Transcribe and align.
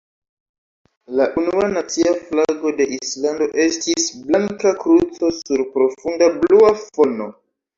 La 1.19 1.25
unua 1.41 1.67
nacia 1.73 2.13
flago 2.21 2.73
de 2.81 2.87
Islando 2.97 3.49
estis 3.67 4.09
blanka 4.25 4.75
kruco 4.83 5.33
sur 5.43 5.65
profunda 5.77 6.33
blua 6.41 6.77
fono. 6.83 7.31